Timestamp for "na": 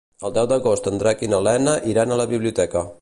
1.33-1.41